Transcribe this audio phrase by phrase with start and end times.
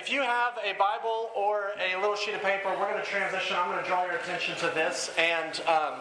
[0.00, 3.54] if you have a Bible or a little sheet of paper, we're going to transition.
[3.54, 6.00] I'm going to draw your attention to this and um,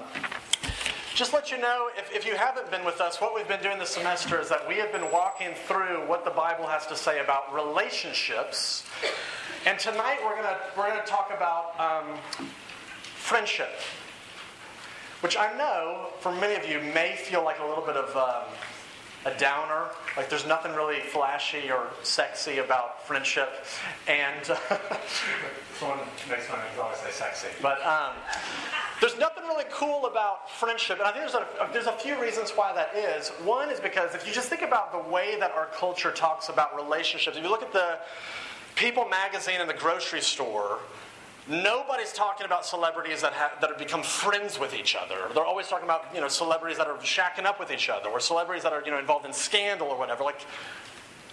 [1.15, 3.77] just let you know if, if you haven't been with us, what we've been doing
[3.77, 7.19] this semester is that we have been walking through what the Bible has to say
[7.19, 8.85] about relationships.
[9.65, 12.17] And tonight we're going to we're to talk about um,
[13.01, 13.81] friendship,
[15.19, 18.15] which I know for many of you may feel like a little bit of.
[18.15, 18.47] Um,
[19.25, 19.87] a downer.
[20.15, 23.65] Like there's nothing really flashy or sexy about friendship.
[24.07, 24.45] And
[25.79, 28.13] someone makes fun of always say sexy, but um,
[29.01, 30.99] there's nothing really cool about friendship.
[30.99, 33.29] And I think there's a, there's a few reasons why that is.
[33.43, 36.75] One is because if you just think about the way that our culture talks about
[36.75, 37.99] relationships, if you look at the
[38.75, 40.79] People magazine in the grocery store,
[41.49, 45.15] Nobody's talking about celebrities that have, that have become friends with each other.
[45.33, 48.19] They're always talking about you know celebrities that are shacking up with each other, or
[48.19, 50.23] celebrities that are you know involved in scandal or whatever.
[50.23, 50.45] Like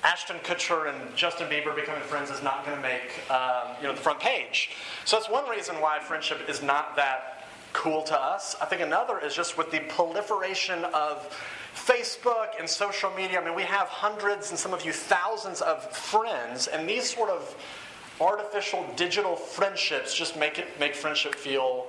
[0.02, 3.94] Ashton Kutcher and Justin Bieber becoming friends is not going to make um, you know
[3.94, 4.70] the front page.
[5.04, 8.56] So that's one reason why friendship is not that cool to us.
[8.62, 11.28] I think another is just with the proliferation of
[11.74, 13.38] Facebook and social media.
[13.38, 17.28] I mean, we have hundreds and some of you thousands of friends, and these sort
[17.28, 17.54] of
[18.20, 21.86] artificial digital friendships just make it make friendship feel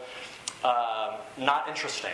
[0.64, 2.12] uh, not interesting.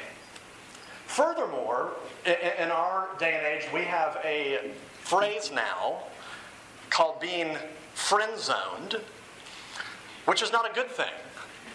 [1.06, 1.92] Furthermore,
[2.26, 6.04] in, in our day and age, we have a phrase now
[6.90, 7.58] called being
[7.94, 9.00] friend zoned,
[10.26, 11.12] which is not a good thing.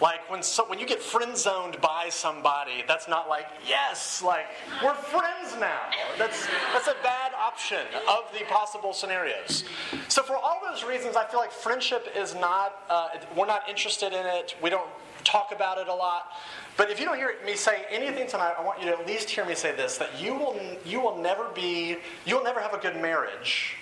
[0.00, 4.46] Like when so, when you get friend zoned by somebody, that's not like yes, like
[4.82, 5.90] we're friends now.
[6.16, 9.64] That's that's a bad option of the possible scenarios.
[10.06, 12.82] So for all those reasons, I feel like friendship is not.
[12.88, 14.54] Uh, we're not interested in it.
[14.62, 14.88] We don't
[15.24, 16.30] talk about it a lot.
[16.76, 19.28] But if you don't hear me say anything tonight, I want you to at least
[19.28, 22.72] hear me say this: that you will you will never be you will never have
[22.72, 23.74] a good marriage.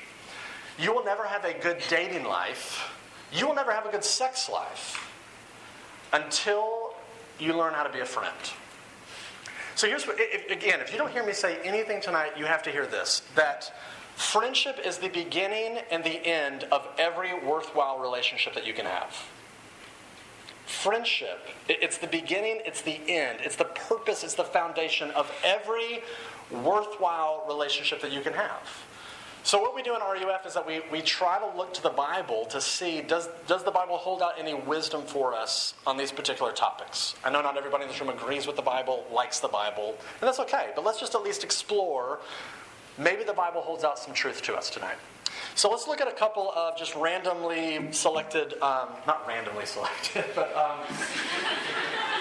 [0.78, 2.91] You will never have a good dating life.
[3.33, 5.03] You will never have a good sex life
[6.12, 6.95] until
[7.39, 8.35] you learn how to be a friend.
[9.75, 12.63] So here's what, if, again, if you don't hear me say anything tonight, you have
[12.63, 13.73] to hear this that
[14.14, 19.14] friendship is the beginning and the end of every worthwhile relationship that you can have.
[20.64, 26.03] Friendship, it's the beginning, it's the end, it's the purpose, it's the foundation of every
[26.51, 28.86] worthwhile relationship that you can have.
[29.46, 31.90] So, what we do in RUF is that we, we try to look to the
[31.90, 36.11] Bible to see does, does the Bible hold out any wisdom for us on these
[36.11, 37.14] particular topics?
[37.24, 40.27] I know not everybody in this room agrees with the Bible, likes the Bible, and
[40.27, 42.18] that's okay, but let's just at least explore.
[42.98, 44.96] Maybe the Bible holds out some truth to us tonight.
[45.55, 50.52] So let's look at a couple of just randomly selected, um, not randomly selected, but
[50.56, 50.80] um,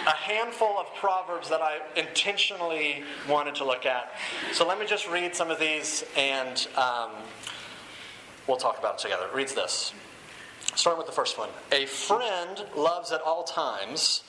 [0.05, 4.11] a handful of proverbs that I intentionally wanted to look at.
[4.53, 7.11] So let me just read some of these and um,
[8.47, 9.27] we'll talk about it together.
[9.33, 9.93] Reads this.
[10.75, 14.23] Starting with the first one A friend loves at all times,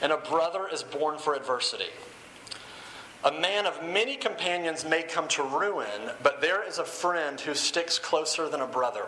[0.00, 1.90] and a brother is born for adversity.
[3.22, 7.54] A man of many companions may come to ruin, but there is a friend who
[7.54, 9.04] sticks closer than a brother.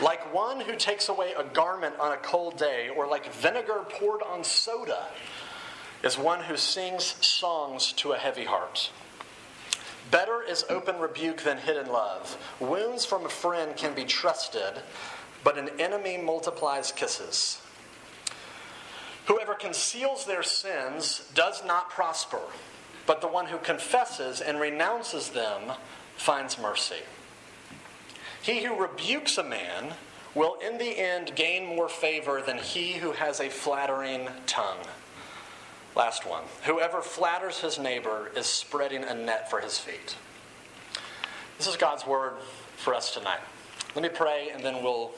[0.00, 4.22] Like one who takes away a garment on a cold day, or like vinegar poured
[4.22, 5.06] on soda,
[6.02, 8.90] is one who sings songs to a heavy heart.
[10.10, 12.36] Better is open rebuke than hidden love.
[12.60, 14.82] Wounds from a friend can be trusted,
[15.44, 17.60] but an enemy multiplies kisses.
[19.26, 22.40] Whoever conceals their sins does not prosper,
[23.06, 25.72] but the one who confesses and renounces them
[26.16, 27.02] finds mercy.
[28.42, 29.94] He who rebukes a man
[30.34, 34.78] will in the end gain more favor than he who has a flattering tongue.
[35.94, 36.42] Last one.
[36.64, 40.16] Whoever flatters his neighbor is spreading a net for his feet.
[41.58, 42.32] This is God's word
[42.76, 43.40] for us tonight.
[43.94, 45.12] Let me pray and then we'll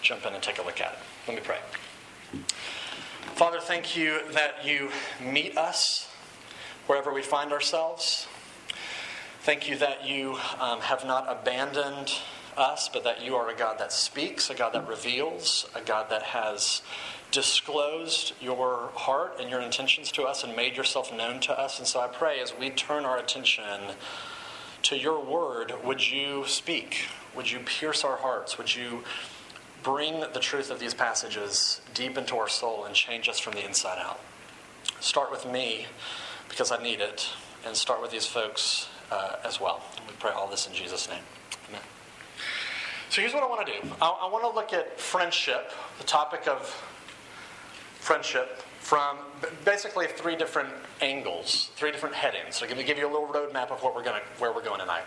[0.00, 0.98] jump in and take a look at it.
[1.26, 1.58] Let me pray.
[3.34, 4.90] Father, thank you that you
[5.20, 6.08] meet us
[6.86, 8.28] wherever we find ourselves.
[9.42, 12.12] Thank you that you um, have not abandoned
[12.58, 16.10] us, but that you are a God that speaks, a God that reveals, a God
[16.10, 16.82] that has
[17.30, 21.78] disclosed your heart and your intentions to us and made yourself known to us.
[21.78, 23.80] And so I pray as we turn our attention
[24.82, 27.06] to your word, would you speak?
[27.34, 28.58] Would you pierce our hearts?
[28.58, 29.04] Would you
[29.82, 33.64] bring the truth of these passages deep into our soul and change us from the
[33.64, 34.20] inside out?
[35.00, 35.86] Start with me
[36.50, 37.30] because I need it,
[37.64, 39.82] and start with these folks uh, as well.
[40.06, 41.22] We pray all this in Jesus' name.
[41.68, 41.80] Amen.
[43.08, 46.04] So here's what I want to do I, I want to look at friendship, the
[46.04, 46.66] topic of
[47.98, 49.18] friendship, from
[49.64, 50.70] basically three different
[51.00, 52.56] angles, three different headings.
[52.56, 54.52] So I'm going to give you a little roadmap of what we're going to, where
[54.52, 55.04] we're going tonight.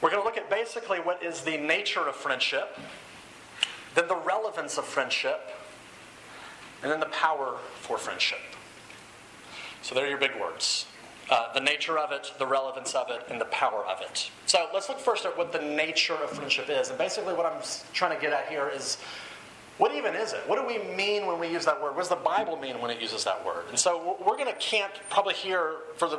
[0.00, 2.78] We're going to look at basically what is the nature of friendship.
[3.94, 5.50] then the relevance of friendship,
[6.82, 8.38] and then the power for friendship.
[9.82, 10.86] So there are your big words.
[11.30, 14.30] Uh, the nature of it, the relevance of it, and the power of it.
[14.46, 16.88] So let's look first at what the nature of friendship is.
[16.88, 17.60] And basically, what I'm
[17.92, 18.96] trying to get at here is
[19.78, 20.40] what even is it?
[20.46, 21.94] What do we mean when we use that word?
[21.94, 23.64] What does the Bible mean when it uses that word?
[23.68, 26.18] And so we're going to camp probably here for the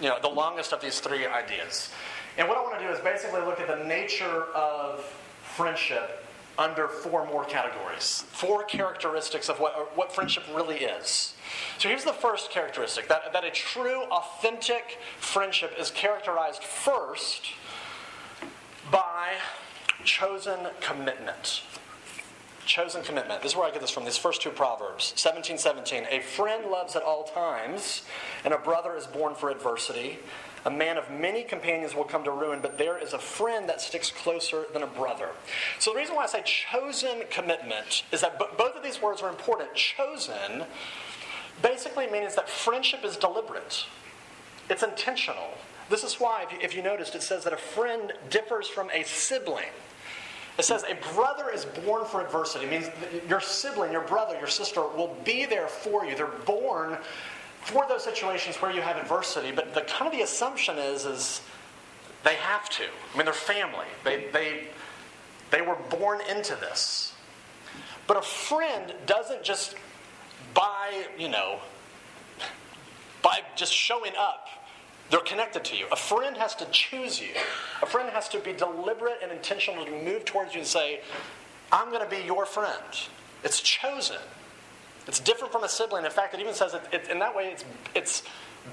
[0.00, 1.90] you know the longest of these three ideas.
[2.36, 5.04] And what I want to do is basically look at the nature of
[5.42, 6.24] friendship
[6.60, 11.34] under four more categories, four characteristics of what, what friendship really is.
[11.78, 17.46] So here's the first characteristic that, that a true, authentic friendship is characterized first
[18.92, 19.36] by
[20.04, 21.62] chosen commitment.
[22.66, 23.40] Chosen commitment.
[23.40, 25.14] This is where I get this from, these first two Proverbs.
[25.16, 26.06] 17, 17.
[26.10, 28.02] A friend loves at all times,
[28.44, 30.18] and a brother is born for adversity.
[30.66, 33.80] A man of many companions will come to ruin, but there is a friend that
[33.80, 35.30] sticks closer than a brother.
[35.78, 39.30] So the reason why I say chosen commitment is that both of these words are
[39.30, 39.74] important.
[39.74, 40.64] Chosen
[41.62, 43.86] basically means that friendship is deliberate,
[44.68, 45.54] it's intentional.
[45.88, 48.90] This is why, if you, if you noticed, it says that a friend differs from
[48.90, 49.64] a sibling.
[50.56, 52.66] It says a brother is born for adversity.
[52.66, 52.90] It means
[53.28, 56.14] your sibling, your brother, your sister will be there for you.
[56.14, 56.98] They're born
[57.60, 61.42] for those situations where you have adversity, but the kind of the assumption is is
[62.24, 62.84] they have to.
[62.84, 63.86] I mean, they're family.
[64.04, 64.68] They they
[65.50, 67.14] they were born into this.
[68.06, 69.76] But a friend doesn't just
[70.54, 71.60] by, you know,
[73.22, 74.48] by just showing up,
[75.10, 75.86] they're connected to you.
[75.92, 77.30] A friend has to choose you.
[77.82, 81.00] A friend has to be deliberate and intentional to move towards you and say,
[81.72, 82.82] I'm going to be your friend.
[83.44, 84.18] It's chosen.
[85.10, 86.04] It's different from a sibling.
[86.04, 87.64] In fact, it even says it, it, in that way it's,
[87.96, 88.22] it's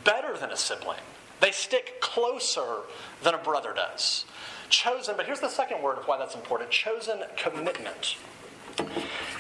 [0.03, 0.99] better than a sibling.
[1.41, 2.81] They stick closer
[3.23, 4.23] than a brother does.
[4.69, 8.17] Chosen, but here's the second word of why that's important chosen commitment.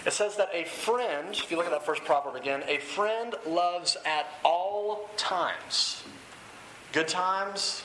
[0.07, 3.35] It says that a friend, if you look at that first proverb again, a friend
[3.45, 6.01] loves at all times.
[6.93, 7.83] Good times,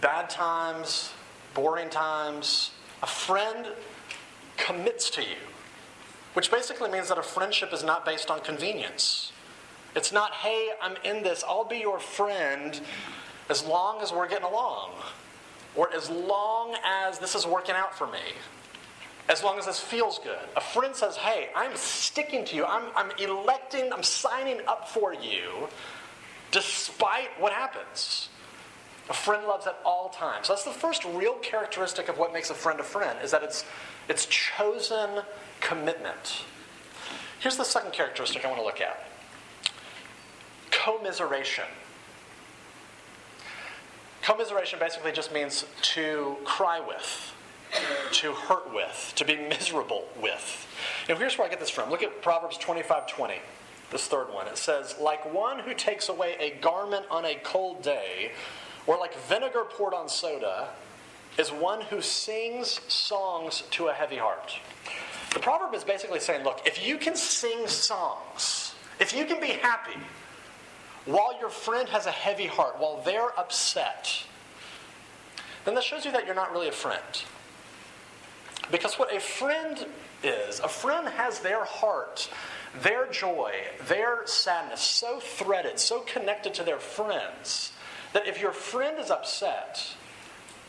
[0.00, 1.12] bad times,
[1.52, 2.70] boring times.
[3.02, 3.66] A friend
[4.56, 5.36] commits to you.
[6.38, 9.32] Which basically means that a friendship is not based on convenience.
[9.96, 12.80] It's not, hey, I'm in this, I'll be your friend
[13.50, 14.92] as long as we're getting along,
[15.74, 18.20] or as long as this is working out for me,
[19.28, 20.38] as long as this feels good.
[20.56, 25.12] A friend says, hey, I'm sticking to you, I'm, I'm electing, I'm signing up for
[25.12, 25.66] you
[26.52, 28.28] despite what happens.
[29.10, 30.46] A friend loves at all times.
[30.46, 33.42] So that's the first real characteristic of what makes a friend a friend, is that
[33.42, 33.64] it's,
[34.08, 35.22] it's chosen
[35.60, 36.44] commitment.
[37.40, 39.08] Here's the second characteristic I want to look at
[40.70, 41.64] commiseration.
[44.22, 47.34] Commiseration basically just means to cry with,
[48.12, 50.66] to hurt with, to be miserable with.
[51.08, 51.90] Now, here's where I get this from.
[51.90, 53.34] Look at Proverbs 25 20,
[53.90, 54.46] this third one.
[54.48, 58.32] It says, Like one who takes away a garment on a cold day,
[58.86, 60.68] or like vinegar poured on soda,
[61.38, 64.58] is one who sings songs to a heavy heart.
[65.34, 69.48] The proverb is basically saying, look, if you can sing songs, if you can be
[69.48, 69.98] happy
[71.04, 74.24] while your friend has a heavy heart, while they're upset,
[75.64, 77.02] then that shows you that you're not really a friend.
[78.70, 79.86] Because what a friend
[80.22, 82.30] is, a friend has their heart,
[82.82, 83.52] their joy,
[83.86, 87.72] their sadness so threaded, so connected to their friends,
[88.12, 89.94] that if your friend is upset,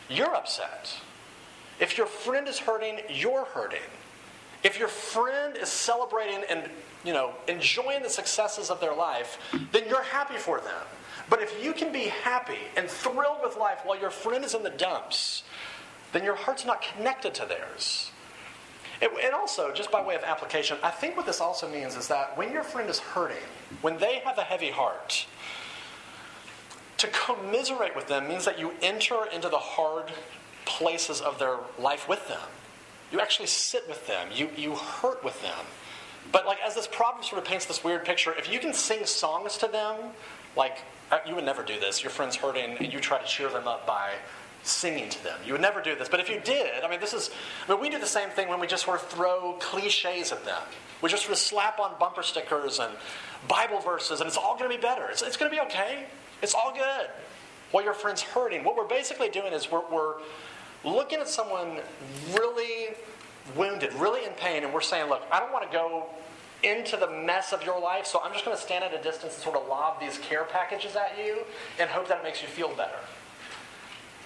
[0.10, 0.96] you're upset.
[1.80, 3.80] If your friend is hurting, you're hurting.
[4.64, 6.70] If your friend is celebrating and
[7.04, 9.38] you know enjoying the successes of their life,
[9.72, 10.86] then you're happy for them.
[11.30, 14.64] But if you can be happy and thrilled with life while your friend is in
[14.64, 15.44] the dumps,
[16.12, 18.12] then your heart's not connected to theirs.
[19.02, 22.08] It, and also, just by way of application, I think what this also means is
[22.10, 23.38] that when your friend is hurting,
[23.82, 25.26] when they have a heavy heart,
[26.98, 30.12] to commiserate with them means that you enter into the hard
[30.66, 32.42] places of their life with them.
[33.12, 34.28] You actually sit with them.
[34.34, 35.66] You, you hurt with them.
[36.32, 39.06] But like as this problem sort of paints this weird picture, if you can sing
[39.06, 39.96] songs to them,
[40.56, 40.80] like
[41.12, 42.04] uh, you would never do this.
[42.04, 44.12] Your friend's hurting, and you try to cheer them up by
[44.64, 45.40] singing to them.
[45.46, 46.10] You would never do this.
[46.10, 47.32] But if you did, I mean, this is,
[47.68, 50.46] I mean, we do the same thing when we just sort of throw cliches at
[50.46, 50.62] them.
[51.02, 52.94] We just sort of slap on bumper stickers and
[53.48, 55.08] Bible verses, and it's all going to be better.
[55.10, 56.06] It's, it's going to be okay.
[56.42, 57.10] It's all good.
[57.72, 60.16] While your friend's hurting, what we're basically doing is we're, we're
[60.84, 61.80] looking at someone
[62.34, 62.96] really
[63.56, 66.06] wounded, really in pain, and we're saying, look, I don't want to go
[66.62, 69.34] into the mess of your life, so I'm just going to stand at a distance
[69.36, 71.40] and sort of lob these care packages at you
[71.80, 73.00] and hope that it makes you feel better.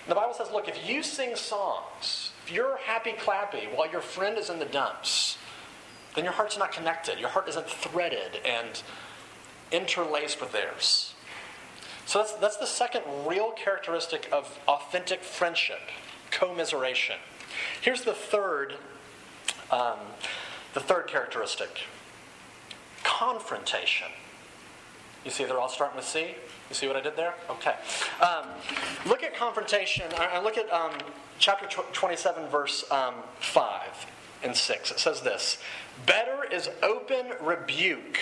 [0.07, 4.37] The Bible says, look, if you sing songs if you're happy clappy while your friend
[4.37, 5.37] is in the dumps,
[6.13, 7.17] then your heart's not connected.
[7.17, 8.83] Your heart isn't threaded and
[9.71, 11.13] interlaced with theirs.
[12.05, 15.79] So that's, that's the second real characteristic of authentic friendship
[16.37, 17.17] commiseration.
[17.81, 18.75] Here's the third,
[19.71, 19.99] um,
[20.73, 21.81] the third characteristic
[23.03, 24.07] confrontation.
[25.23, 26.35] You see, they're all starting with C.
[26.69, 27.33] You see what I did there?
[27.49, 27.75] Okay.
[28.21, 28.47] Um,
[29.05, 30.05] look at confrontation.
[30.17, 30.91] I look at um,
[31.39, 34.05] chapter 27, verse um, 5
[34.43, 34.91] and 6.
[34.91, 35.59] It says this
[36.05, 38.19] Better is open rebuke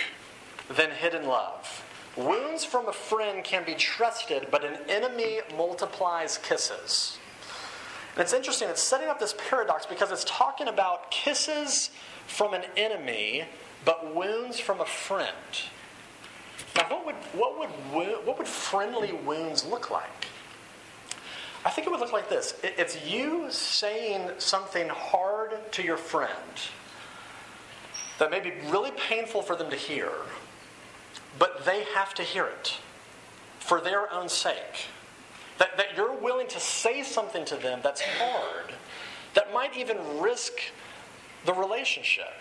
[0.68, 1.84] than hidden love.
[2.16, 7.18] Wounds from a friend can be trusted, but an enemy multiplies kisses.
[8.14, 11.90] And it's interesting, it's setting up this paradox because it's talking about kisses
[12.26, 13.44] from an enemy,
[13.84, 15.28] but wounds from a friend.
[16.76, 20.28] Now, what would, what would, what would friendly wounds look like?
[21.64, 26.30] I think it would look like this it's you saying something hard to your friend
[28.18, 30.10] that may be really painful for them to hear,
[31.38, 32.78] but they have to hear it
[33.58, 34.88] for their own sake.
[35.58, 38.74] That, that you're willing to say something to them that's hard,
[39.34, 40.52] that might even risk
[41.44, 42.32] the relationship,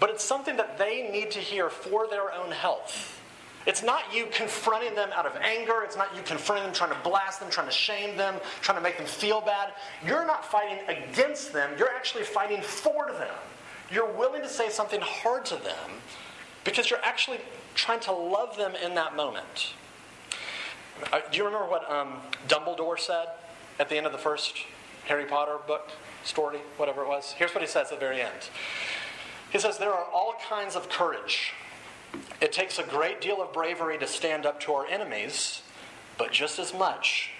[0.00, 3.20] but it's something that they need to hear for their own health.
[3.66, 5.82] It's not you confronting them out of anger.
[5.82, 8.82] It's not you confronting them, trying to blast them, trying to shame them, trying to
[8.82, 9.72] make them feel bad.
[10.06, 11.70] You're not fighting against them.
[11.76, 13.34] You're actually fighting for them.
[13.90, 15.90] You're willing to say something hard to them
[16.64, 17.38] because you're actually
[17.74, 19.74] trying to love them in that moment.
[21.12, 23.28] Uh, do you remember what um, Dumbledore said
[23.78, 24.56] at the end of the first
[25.06, 25.90] Harry Potter book,
[26.24, 27.32] story, whatever it was?
[27.32, 28.50] Here's what he says at the very end.
[29.50, 31.52] He says, There are all kinds of courage.
[32.40, 35.62] It takes a great deal of bravery to stand up to our enemies,
[36.16, 37.30] but just as much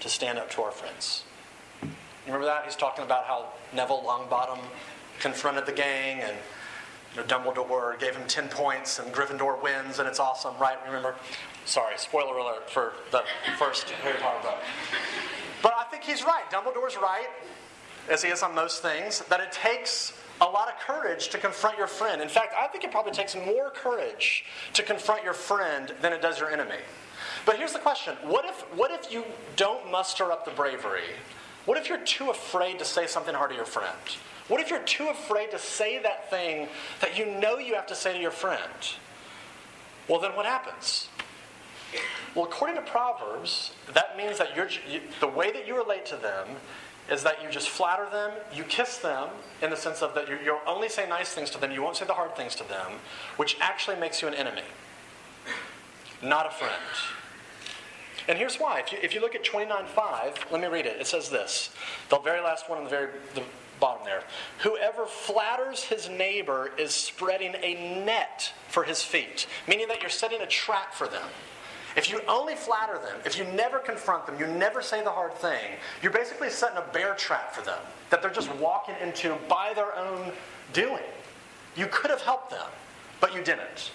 [0.00, 1.24] to stand up to our friends.
[1.82, 1.88] You
[2.26, 2.64] remember that?
[2.64, 4.60] He's talking about how Neville Longbottom
[5.18, 6.36] confronted the gang and
[7.14, 10.76] you know, Dumbledore gave him 10 points and Gryffindor wins and it's awesome, right?
[10.86, 11.14] Remember?
[11.64, 13.22] Sorry, spoiler alert for the
[13.58, 14.58] first Harry Potter book.
[15.62, 16.44] But I think he's right.
[16.50, 17.28] Dumbledore's right,
[18.08, 21.76] as he is on most things, that it takes a lot of courage to confront
[21.76, 22.22] your friend.
[22.22, 26.22] In fact, I think it probably takes more courage to confront your friend than it
[26.22, 26.78] does your enemy.
[27.44, 29.24] But here's the question what if, what if you
[29.56, 31.02] don't muster up the bravery?
[31.64, 33.98] What if you're too afraid to say something hard to your friend?
[34.48, 36.68] What if you're too afraid to say that thing
[37.00, 38.62] that you know you have to say to your friend?
[40.08, 41.08] Well, then what happens?
[42.34, 46.16] Well, according to Proverbs, that means that you're, you, the way that you relate to
[46.16, 46.48] them
[47.10, 49.30] is that you just flatter them, you kiss them,
[49.62, 51.96] in the sense of that you, you'll only say nice things to them, you won't
[51.96, 52.92] say the hard things to them,
[53.36, 54.62] which actually makes you an enemy,
[56.22, 56.74] not a friend.
[58.28, 58.80] And here's why.
[58.80, 61.00] If you, if you look at 29.5, let me read it.
[61.00, 61.70] It says this.
[62.10, 63.42] The very last one on the very the
[63.80, 64.22] bottom there.
[64.60, 70.40] Whoever flatters his neighbor is spreading a net for his feet, meaning that you're setting
[70.40, 71.28] a trap for them.
[71.96, 75.34] If you only flatter them, if you never confront them, you never say the hard
[75.34, 77.80] thing, you're basically setting a bear trap for them
[78.10, 80.32] that they're just walking into by their own
[80.72, 81.02] doing.
[81.76, 82.68] You could have helped them,
[83.20, 83.92] but you didn't.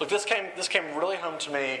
[0.00, 1.80] Look, this came, this came really home to me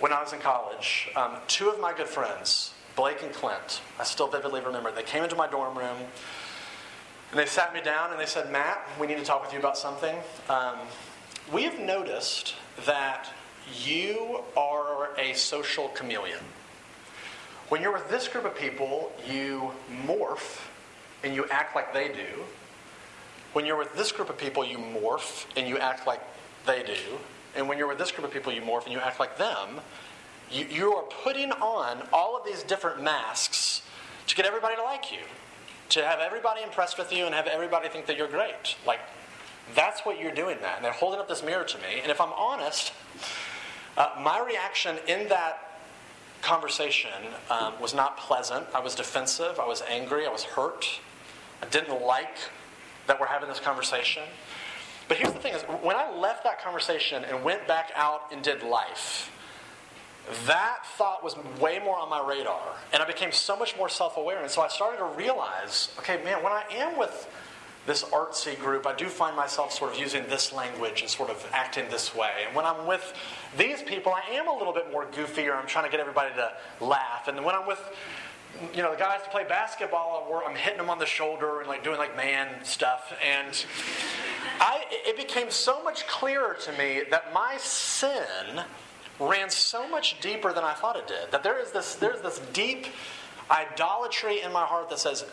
[0.00, 1.08] when I was in college.
[1.14, 5.22] Um, two of my good friends, Blake and Clint, I still vividly remember, they came
[5.22, 5.96] into my dorm room
[7.30, 9.58] and they sat me down and they said, Matt, we need to talk with you
[9.58, 10.14] about something.
[10.50, 10.76] Um,
[11.50, 13.28] we have noticed that
[13.82, 16.40] you are a social chameleon.
[17.68, 19.72] When you're with this group of people, you
[20.06, 20.60] morph
[21.24, 22.42] and you act like they do.
[23.54, 26.20] When you're with this group of people, you morph and you act like
[26.66, 27.18] they do.
[27.56, 29.80] And when you're with this group of people, you morph and you act like them.
[30.52, 33.82] You, are putting on all of these different masks
[34.26, 35.20] to get everybody to like you,
[35.90, 38.76] to have everybody impressed with you and have everybody think that you're great.
[38.86, 39.00] Like,
[39.74, 40.76] that's what you're doing, Matt.
[40.76, 42.00] And they're holding up this mirror to me.
[42.02, 42.92] And if I'm honest,
[43.96, 45.80] uh, my reaction in that
[46.42, 47.10] conversation
[47.50, 48.66] um, was not pleasant.
[48.74, 49.58] I was defensive.
[49.58, 50.26] I was angry.
[50.26, 51.00] I was hurt.
[51.62, 52.36] I didn't like
[53.06, 54.24] that we're having this conversation.
[55.08, 58.42] But here's the thing is when I left that conversation and went back out and
[58.42, 59.31] did life,
[60.46, 62.76] that thought was way more on my radar.
[62.92, 64.40] And I became so much more self aware.
[64.40, 67.28] And so I started to realize okay, man, when I am with
[67.84, 71.50] this artsy group, I do find myself sort of using this language and sort of
[71.52, 72.30] acting this way.
[72.46, 73.12] And when I'm with
[73.58, 75.56] these people, I am a little bit more goofier.
[75.56, 76.52] I'm trying to get everybody to
[76.84, 77.26] laugh.
[77.26, 77.80] And when I'm with
[78.74, 81.82] you know the guys to play basketball, I'm hitting them on the shoulder and like
[81.82, 83.12] doing like man stuff.
[83.24, 83.64] And
[84.60, 88.62] I, it became so much clearer to me that my sin
[89.20, 91.30] ran so much deeper than I thought it did.
[91.30, 92.86] That there is this there's this deep
[93.50, 95.24] idolatry in my heart that says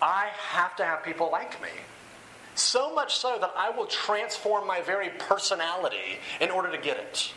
[0.00, 1.68] I have to have people like me.
[2.54, 7.32] So much so that I will transform my very personality in order to get it.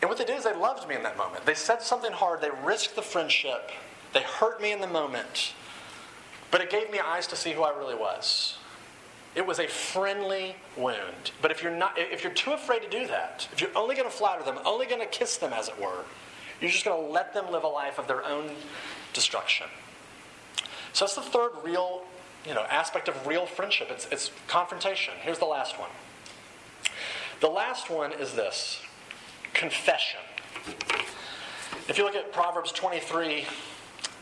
[0.00, 1.46] And what they did is they loved me in that moment.
[1.46, 3.70] They said something hard, they risked the friendship,
[4.12, 5.54] they hurt me in the moment,
[6.50, 8.58] but it gave me eyes to see who I really was.
[9.34, 11.32] It was a friendly wound.
[11.42, 14.08] But if you're not if you're too afraid to do that, if you're only going
[14.08, 16.04] to flatter them, only going to kiss them as it were,
[16.60, 18.50] you're just going to let them live a life of their own
[19.12, 19.66] destruction.
[20.92, 22.04] So that's the third real,
[22.46, 23.88] you know, aspect of real friendship.
[23.90, 25.14] It's, it's confrontation.
[25.20, 25.90] Here's the last one.
[27.40, 28.80] The last one is this
[29.52, 30.20] confession.
[31.88, 33.44] If you look at Proverbs 23,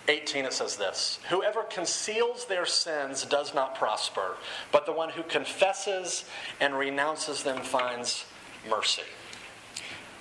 [0.09, 4.37] 18, it says this Whoever conceals their sins does not prosper,
[4.71, 6.25] but the one who confesses
[6.61, 8.25] and renounces them finds
[8.69, 9.03] mercy.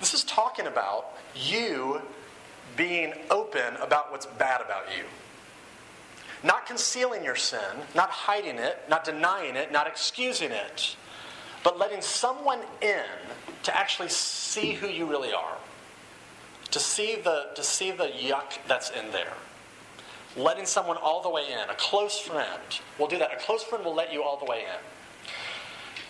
[0.00, 2.02] This is talking about you
[2.76, 5.04] being open about what's bad about you.
[6.44, 7.60] Not concealing your sin,
[7.94, 10.96] not hiding it, not denying it, not excusing it,
[11.62, 13.04] but letting someone in
[13.62, 15.56] to actually see who you really are.
[16.72, 19.34] To see the, to see the yuck that's in there.
[20.36, 23.32] Letting someone all the way in, a close friend, will do that.
[23.32, 24.80] A close friend will let you all the way in.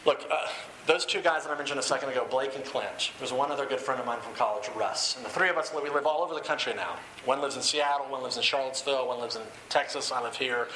[0.04, 0.48] Look, uh,
[0.86, 3.66] those two guys that I mentioned a second ago, Blake and Clint, there's one other
[3.66, 5.16] good friend of mine from college, Russ.
[5.16, 6.96] And the three of us, we live all over the country now.
[7.24, 10.66] One lives in Seattle, one lives in Charlottesville, one lives in Texas, I live here.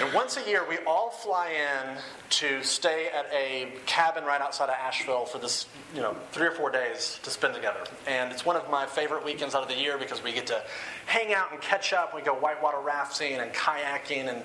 [0.00, 1.98] And once a year, we all fly in
[2.30, 6.52] to stay at a cabin right outside of Asheville for this, you know, three or
[6.52, 7.80] four days to spend together.
[8.06, 10.62] And it's one of my favorite weekends out of the year because we get to
[11.06, 12.14] hang out and catch up.
[12.14, 14.42] We go whitewater rafting and kayaking and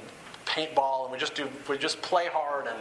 [0.48, 2.78] paintball, and we just do, we just play hard and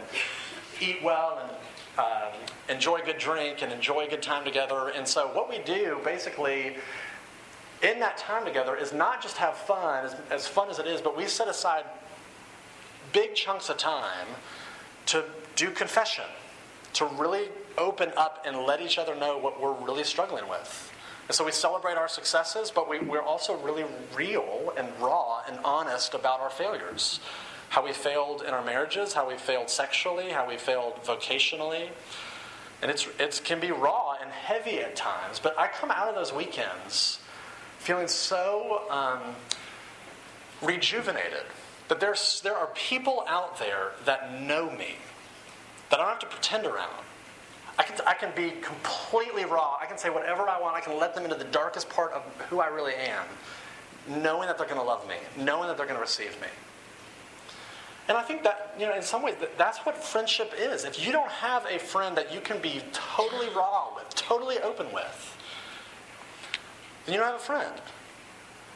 [0.81, 2.33] eat well and um,
[2.69, 4.91] enjoy a good drink and enjoy a good time together.
[4.95, 6.77] And so, what we do basically
[7.83, 11.01] in that time together is not just have fun, as, as fun as it is,
[11.01, 11.83] but we set aside
[13.13, 14.27] big chunks of time
[15.07, 15.23] to
[15.55, 16.25] do confession,
[16.93, 20.91] to really open up and let each other know what we're really struggling with.
[21.27, 25.57] And so we celebrate our successes, but we, we're also really real and raw and
[25.63, 27.19] honest about our failures
[27.73, 31.89] how we failed in our marriages, how we failed sexually, how we failed vocationally.
[32.83, 36.13] And it's, it can be raw and heavy at times, but I come out of
[36.13, 37.17] those weekends
[37.79, 39.19] feeling so um,
[40.61, 41.45] rejuvenated
[41.87, 44.95] that there's, there are people out there that know me,
[45.89, 47.03] that I don't have to pretend around.
[47.77, 49.77] I can, I can be completely raw.
[49.81, 50.75] I can say whatever I want.
[50.75, 53.25] I can let them into the darkest part of who I really am,
[54.21, 56.47] knowing that they're going to love me, knowing that they're going to receive me.
[58.07, 60.83] And I think that, you know, in some ways, that's what friendship is.
[60.83, 64.91] If you don't have a friend that you can be totally raw with, totally open
[64.91, 65.37] with,
[67.05, 67.73] then you don't have a friend.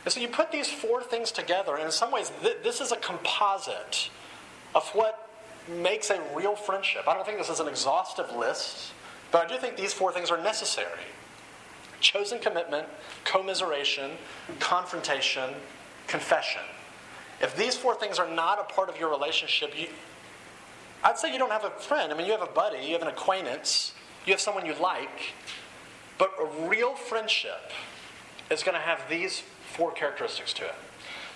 [0.07, 2.93] And so you put these four things together, and in some ways, th- this is
[2.93, 4.09] a composite
[4.73, 5.29] of what
[5.67, 7.09] makes a real friendship.
[7.09, 8.93] I don't think this is an exhaustive list,
[9.33, 11.01] but I do think these four things are necessary
[11.99, 12.87] chosen commitment,
[13.25, 14.11] commiseration,
[14.61, 15.49] confrontation,
[16.07, 16.61] confession.
[17.41, 19.87] If these four things are not a part of your relationship, you,
[21.03, 22.13] I'd say you don't have a friend.
[22.13, 23.91] I mean, you have a buddy, you have an acquaintance,
[24.25, 25.33] you have someone you like,
[26.17, 27.73] but a real friendship
[28.49, 29.43] is going to have these
[29.77, 30.75] four characteristics to it.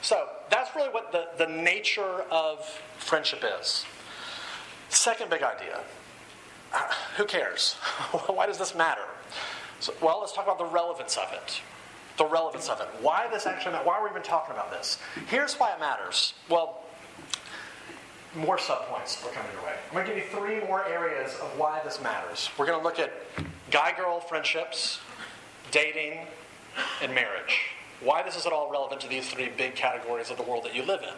[0.01, 2.65] So that's really what the, the nature of
[2.97, 3.86] friendship is.
[4.89, 5.80] Second big idea
[6.73, 7.73] uh, who cares?
[8.27, 9.06] Why does this matter?
[9.80, 11.62] So, well, let's talk about the relevance of it
[12.17, 12.88] the relevance of it.
[13.01, 14.99] Why this actually Why are we even talking about this?
[15.27, 16.36] Here's why it matters.
[16.49, 16.84] Well,
[18.36, 19.75] more subpoints are coming your way.
[19.88, 22.49] I'm going to give you three more areas of why this matters.
[22.58, 23.12] We're going to look at
[23.71, 24.99] guy girl friendships,
[25.71, 26.19] dating,
[27.01, 27.62] and marriage.
[28.03, 30.75] Why this is at all relevant to these three big categories of the world that
[30.75, 31.13] you live in.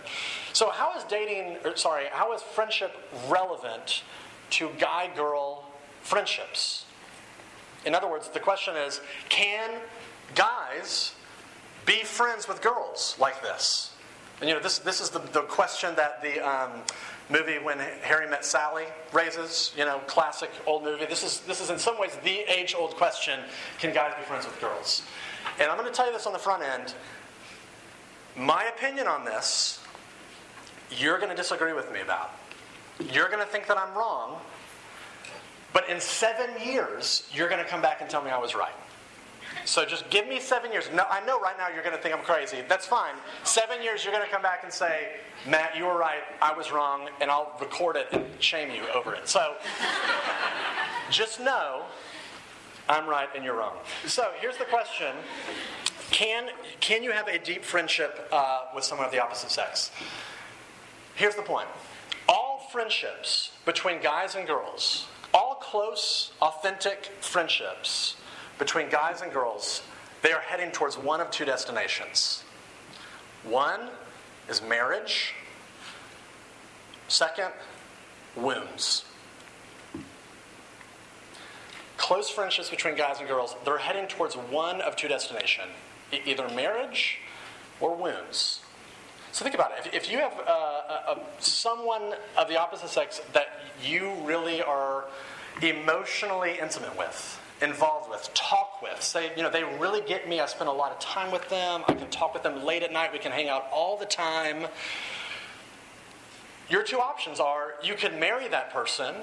[0.52, 2.94] So, how is dating, or sorry, how is friendship
[3.30, 4.04] relevant
[4.52, 5.66] to guy girl
[6.02, 6.86] friendships?
[7.86, 9.72] In other words, the question is can
[10.36, 11.14] guys
[11.86, 13.92] be friends with girls like this?
[14.40, 16.82] And you know, this, this is the, the question that the um,
[17.30, 21.06] movie When Harry Met Sally raises, you know, classic old movie.
[21.06, 23.40] This is, this is in some ways the age old question
[23.80, 25.04] can guys be friends with girls?
[25.60, 26.94] And I'm going to tell you this on the front end.
[28.36, 29.80] My opinion on this,
[30.92, 32.32] you're going to disagree with me about.
[33.12, 34.40] You're going to think that I'm wrong.
[35.74, 38.74] But in seven years, you're going to come back and tell me I was right.
[39.66, 40.90] So just give me seven years.
[40.94, 42.64] No, I know right now you're going to think I'm crazy.
[42.68, 43.16] That's fine.
[43.44, 45.14] Seven years, you're going to come back and say,
[45.48, 46.22] Matt, you were right.
[46.42, 49.28] I was wrong, and I'll record it and shame you over it.
[49.28, 49.56] So
[51.10, 51.86] just know
[52.90, 53.78] I'm right and you're wrong.
[54.06, 55.16] So here's the question
[56.12, 59.90] can, can you have a deep friendship uh, with someone of the opposite sex?
[61.16, 61.68] Here's the point
[62.28, 68.18] all friendships between guys and girls, all close, authentic friendships
[68.60, 69.82] between guys and girls,
[70.22, 72.44] they are heading towards one of two destinations.
[73.44, 73.90] One
[74.48, 75.34] is marriage,
[77.08, 77.52] second,
[78.36, 79.06] wounds.
[82.14, 85.72] Close friendships between guys and girls, they're heading towards one of two destinations
[86.28, 87.18] either marriage
[87.80, 88.62] or wounds.
[89.32, 89.88] So think about it.
[89.88, 93.48] If, if you have uh, a, a, someone of the opposite sex that
[93.84, 95.06] you really are
[95.64, 100.40] emotionally intimate with, involved with, talk with, say, you know, they really get me.
[100.40, 101.82] I spend a lot of time with them.
[101.88, 103.12] I can talk with them late at night.
[103.12, 104.68] We can hang out all the time.
[106.70, 109.16] Your two options are you can marry that person,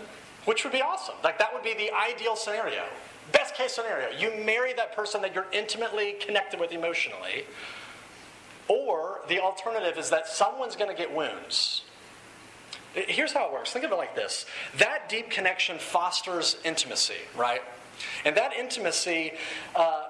[0.45, 1.15] which would be awesome.
[1.23, 2.85] Like, that would be the ideal scenario.
[3.33, 7.45] Best case scenario, you marry that person that you're intimately connected with emotionally.
[8.69, 11.83] Or the alternative is that someone's going to get wounds.
[12.95, 14.47] Here's how it works think of it like this
[14.79, 17.63] that deep connection fosters intimacy, right?
[18.25, 19.33] And that intimacy
[19.77, 20.05] uh,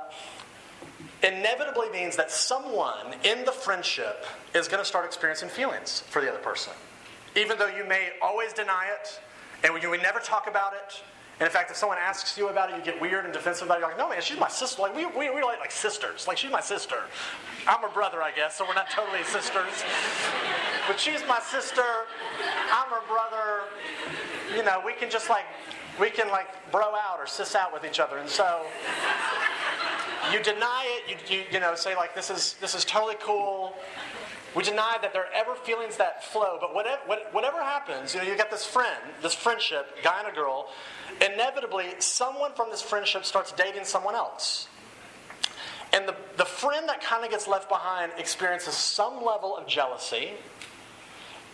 [1.22, 6.28] inevitably means that someone in the friendship is going to start experiencing feelings for the
[6.28, 6.72] other person.
[7.36, 9.20] Even though you may always deny it
[9.62, 11.02] and you would never talk about it,
[11.40, 13.78] and in fact, if someone asks you about it, you get weird and defensive about
[13.78, 13.80] it.
[13.80, 14.82] You're like, no, man, she's my sister.
[14.82, 16.28] Like, we, we, we're like, like sisters.
[16.28, 16.96] Like, she's my sister.
[17.66, 19.82] I'm her brother, I guess, so we're not totally sisters.
[20.86, 21.82] but she's my sister.
[22.70, 23.62] I'm her brother.
[24.54, 25.46] You know, we can just like,
[25.98, 28.18] we can like bro out or sis out with each other.
[28.18, 28.66] And so
[30.30, 31.10] you deny it.
[31.30, 33.74] You, you, you know, say like, this is, this is totally cool.
[34.54, 38.26] We deny that there are ever feelings that flow, but whatever, whatever happens, you know,
[38.26, 40.68] you got this friend, this friendship, guy and a girl,
[41.20, 44.68] inevitably someone from this friendship starts dating someone else.
[45.92, 50.32] And the, the friend that kind of gets left behind experiences some level of jealousy.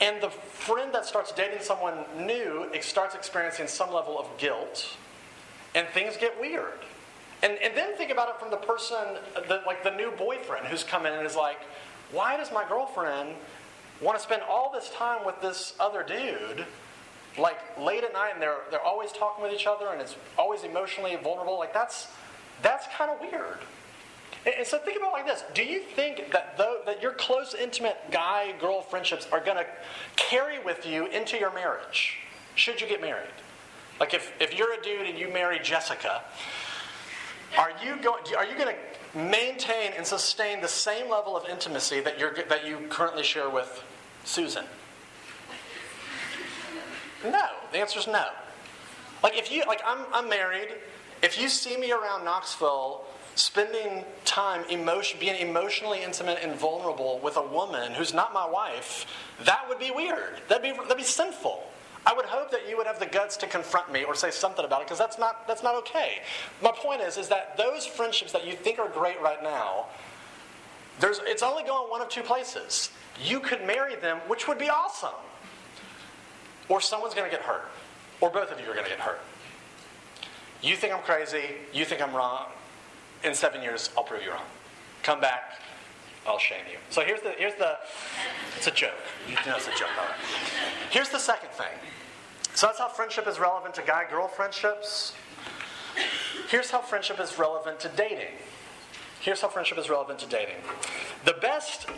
[0.00, 4.96] And the friend that starts dating someone new starts experiencing some level of guilt.
[5.74, 6.80] And things get weird.
[7.42, 8.96] And, and then think about it from the person,
[9.48, 11.60] the, like the new boyfriend who's come in and is like,
[12.12, 13.34] why does my girlfriend
[14.00, 16.66] want to spend all this time with this other dude?
[17.38, 20.62] like late at night and they're they're always talking with each other and it's always
[20.64, 21.58] emotionally vulnerable.
[21.58, 22.08] Like that's
[22.62, 23.58] that's kind of weird
[24.46, 25.44] and, so think about like this.
[25.54, 29.66] Do you think that though that your close intimate guy girl friendships are going to
[30.16, 32.18] carry with you into your marriage?
[32.54, 33.28] Should you get married?
[33.98, 36.22] Like if, if you're a dude and you marry jessica
[37.58, 42.00] are you going are you going to maintain and sustain the same level of intimacy
[42.00, 43.82] that you're that you currently share with
[44.24, 44.64] susan
[47.30, 47.46] no.
[47.72, 48.26] The answer is no.
[49.22, 50.68] Like if you like I'm I'm married.
[51.22, 57.36] If you see me around Knoxville spending time emotion being emotionally intimate and vulnerable with
[57.36, 59.06] a woman who's not my wife,
[59.44, 60.40] that would be weird.
[60.48, 61.62] That'd be that'd be sinful.
[62.06, 64.64] I would hope that you would have the guts to confront me or say something
[64.64, 66.20] about it because that's not that's not okay.
[66.62, 69.86] My point is is that those friendships that you think are great right now,
[71.00, 72.90] there's it's only going one of two places.
[73.22, 75.10] You could marry them, which would be awesome
[76.68, 77.68] or someone's going to get hurt,
[78.20, 79.20] or both of you are going to get hurt.
[80.62, 82.46] You think I'm crazy, you think I'm wrong.
[83.24, 84.44] In seven years, I'll prove you wrong.
[85.02, 85.60] Come back,
[86.26, 86.78] I'll shame you.
[86.90, 87.76] So here's the here's the
[88.56, 88.90] it's a joke.
[89.28, 89.88] You know it's a joke.
[90.90, 91.78] Here's the second thing.
[92.54, 95.12] So that's how friendship is relevant to guy-girl friendships.
[96.48, 98.34] Here's how friendship is relevant to dating.
[99.20, 100.56] Here's how friendship is relevant to dating.
[101.24, 101.88] The best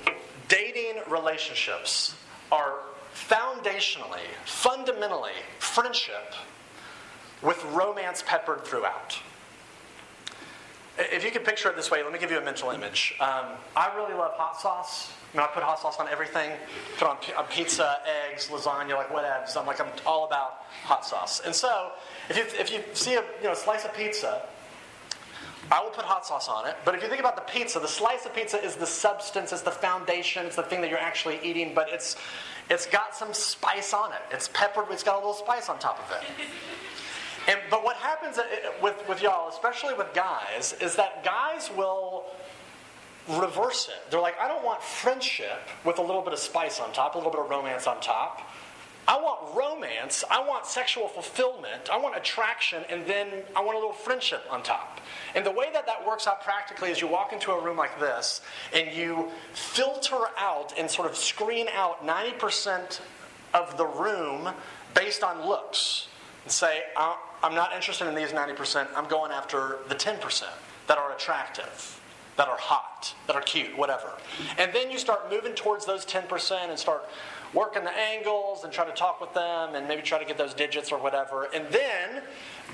[0.48, 2.16] dating relationships
[2.50, 2.74] are
[3.14, 6.34] foundationally, fundamentally, friendship
[7.42, 9.18] with romance peppered throughout.
[10.98, 13.14] If you can picture it this way, let me give you a mental image.
[13.20, 13.44] Um,
[13.76, 15.12] I really love hot sauce.
[15.32, 16.50] I, mean, I put hot sauce on everything.
[16.98, 19.46] Put on, on pizza, eggs, lasagna, like whatever.
[19.46, 21.40] So I'm like I'm all about hot sauce.
[21.44, 21.92] And so
[22.28, 24.42] if you if you see a you know slice of pizza,
[25.70, 26.76] I will put hot sauce on it.
[26.84, 29.62] But if you think about the pizza, the slice of pizza is the substance, it's
[29.62, 31.74] the foundation, it's the thing that you're actually eating.
[31.74, 32.16] But it's
[32.70, 34.22] it's got some spice on it.
[34.32, 36.24] It's peppered, it's got a little spice on top of it.
[37.48, 38.44] And, but what happens uh,
[38.82, 42.26] with, with y'all, especially with guys, is that guys will
[43.26, 44.10] reverse it.
[44.10, 47.18] They're like, I don't want friendship with a little bit of spice on top, a
[47.18, 48.42] little bit of romance on top.
[49.06, 53.78] I want romance, I want sexual fulfillment, I want attraction, and then I want a
[53.78, 55.00] little friendship on top.
[55.34, 57.98] And the way that that works out practically is you walk into a room like
[57.98, 58.42] this
[58.74, 63.00] and you filter out and sort of screen out 90%
[63.54, 64.50] of the room
[64.94, 66.08] based on looks
[66.48, 70.44] and say, I'm not interested in these 90%, I'm going after the 10%
[70.86, 72.00] that are attractive.
[72.38, 74.12] that are hot, that are cute, whatever.
[74.58, 77.04] And then you start moving towards those 10% and start
[77.52, 80.54] working the angles and try to talk with them and maybe try to get those
[80.54, 81.48] digits or whatever.
[81.52, 82.22] And then,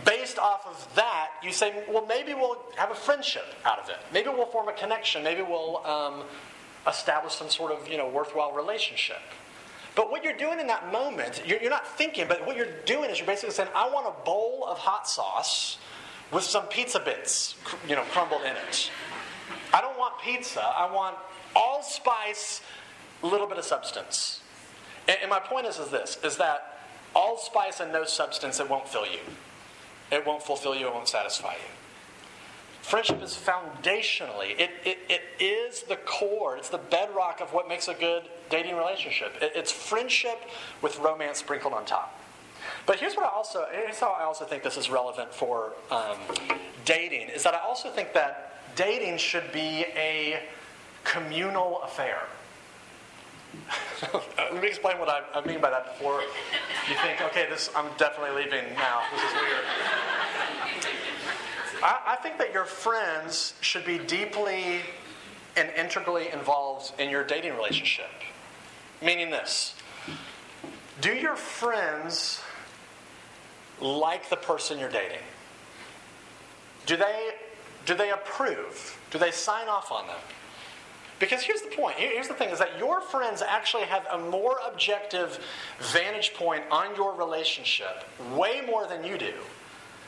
[0.05, 3.97] based off of that, you say, well, maybe we'll have a friendship out of it.
[4.13, 5.25] Maybe we'll form a connection.
[5.25, 6.25] Maybe we'll um,
[6.87, 9.23] establish some sort of you know worthwhile relationship.
[9.95, 13.11] But what you're doing in that moment, you're, you're not thinking, but what you're doing
[13.11, 15.79] is you're basically saying, I want a bowl of hot sauce
[16.33, 17.55] with some pizza bits,
[17.89, 18.91] you know, crumbled in it.
[19.73, 20.63] I don't want pizza.
[20.63, 21.17] I want
[21.55, 22.63] allspice,
[23.23, 24.41] a little bit of substance.
[25.07, 26.81] And, and my point is, is this: is that
[27.15, 29.21] allspice and no substance, it won't fill you.
[30.11, 30.89] It won't fulfill you.
[30.89, 31.84] It won't satisfy you.
[32.85, 37.89] Friendship is foundationally, it, it, it is the core, it's the bedrock of what makes
[37.89, 39.33] a good dating relationship.
[39.41, 40.39] It, it's friendship
[40.83, 42.21] with romance sprinkled on top.
[42.85, 46.19] But here's what I also, here's how I also think this is relevant for um,
[46.85, 50.43] dating, is that I also think that dating should be a
[51.05, 52.19] communal affair.
[54.39, 57.87] Let me explain what I, I, mean by that before you think, okay, this I'm
[57.97, 59.05] definitely leaving now.
[59.11, 59.65] This is weird.
[61.85, 64.81] I, I think that your friends should be deeply
[65.57, 68.11] and integrally involved in your dating relationship.
[69.01, 69.77] Meaning this
[71.01, 72.41] do your friends
[73.81, 75.19] like the person you're dating?
[76.87, 77.31] Do they,
[77.85, 78.99] do they approve?
[79.11, 80.17] Do they sign off on them?
[81.19, 81.97] Because here's the point.
[81.97, 85.39] Here's the thing is that your friends actually have a more objective
[85.81, 89.33] vantage point on your relationship, way more than you do.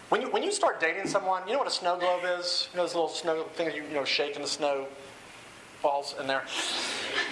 [0.09, 2.69] When you, when you start dating someone, you know what a snow globe is?
[2.73, 4.87] You know those little snow things you, you know shake and the snow
[5.81, 6.45] falls in there?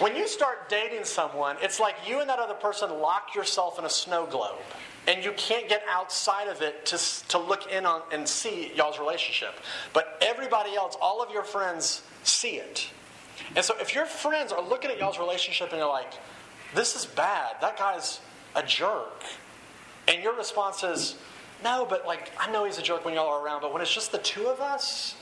[0.01, 3.85] When you start dating someone, it's like you and that other person lock yourself in
[3.85, 4.59] a snow globe.
[5.07, 8.99] And you can't get outside of it to, to look in on and see y'all's
[8.99, 9.55] relationship.
[9.93, 12.89] But everybody else, all of your friends, see it.
[13.55, 16.13] And so if your friends are looking at y'all's relationship and you're like,
[16.75, 18.21] this is bad, that guy's
[18.57, 19.23] a jerk,
[20.09, 21.17] and your response is,
[21.62, 23.95] no, but like, I know he's a jerk when y'all are around, but when it's
[23.95, 25.17] just the two of us,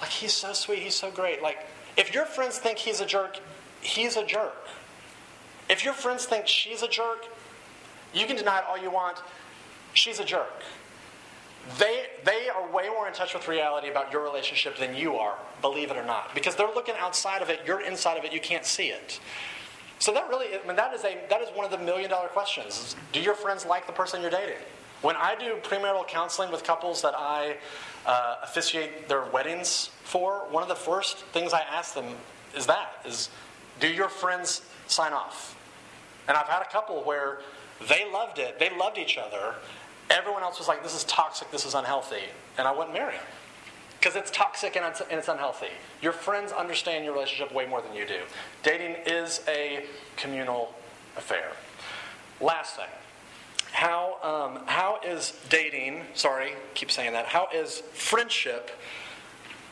[0.00, 1.42] like, he's so sweet, he's so great.
[1.42, 3.38] Like, if your friends think he's a jerk,
[3.80, 4.66] he's a jerk.
[5.68, 7.26] If your friends think she's a jerk,
[8.14, 9.18] you can deny it all you want,
[9.92, 10.62] she's a jerk.
[11.78, 15.36] They, they are way more in touch with reality about your relationship than you are,
[15.60, 16.34] believe it or not.
[16.34, 19.20] Because they're looking outside of it, you're inside of it, you can't see it.
[19.98, 22.28] So that really, I mean, that is, a, that is one of the million dollar
[22.28, 22.96] questions.
[23.12, 24.62] Do your friends like the person you're dating?
[25.02, 27.56] When I do premarital counseling with couples that I
[28.06, 32.06] uh, officiate their weddings for, one of the first things I ask them
[32.56, 33.28] is that, is
[33.80, 35.56] do your friends sign off?
[36.26, 37.40] And I've had a couple where
[37.88, 39.54] they loved it, they loved each other,
[40.10, 42.22] Everyone else was like, this is toxic, this is unhealthy.
[42.56, 43.22] And I wouldn't marry him.
[43.98, 45.68] Because it's toxic and it's, and it's unhealthy.
[46.00, 48.20] Your friends understand your relationship way more than you do.
[48.62, 49.84] Dating is a
[50.16, 50.72] communal
[51.16, 51.50] affair.
[52.40, 52.86] Last thing.
[53.72, 58.70] How, um, how is dating, sorry, keep saying that, how is friendship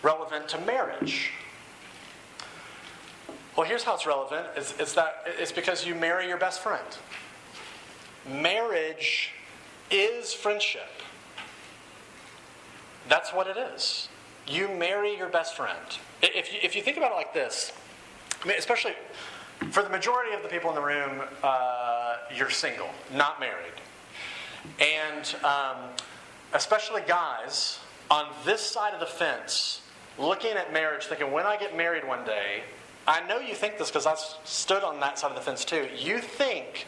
[0.03, 1.33] relevant to marriage?
[3.57, 6.85] Well, here's how it's relevant is, is that it's because you marry your best friend.
[8.29, 9.31] Marriage
[9.91, 10.91] is friendship.
[13.09, 14.09] That's what it is.
[14.47, 15.79] You marry your best friend.
[16.23, 17.73] If you, if you think about it like this,
[18.43, 18.95] I mean, especially
[19.71, 23.73] for the majority of the people in the room, uh, you're single, not married.
[24.81, 25.77] And um,
[26.53, 27.79] especially guys
[28.11, 29.83] on this side of the fence,
[30.19, 32.63] looking at marriage, thinking, when I get married one day,
[33.07, 35.89] I know you think this because I've stood on that side of the fence too.
[35.97, 36.87] You think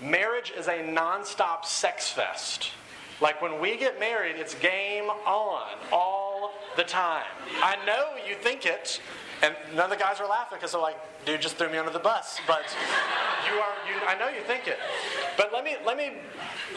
[0.00, 2.72] Marriage is a nonstop sex fest.
[3.20, 7.24] Like when we get married, it's game on all the time.
[7.62, 9.00] I know you think it,
[9.42, 11.92] and none of the guys were laughing because they're like, "Dude, just threw me under
[11.92, 12.62] the bus." But
[13.50, 14.78] you are, you, I know you think it.
[15.36, 16.12] But let me let me